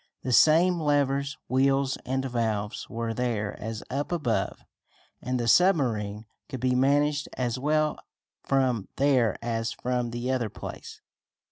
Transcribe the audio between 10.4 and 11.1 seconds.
place.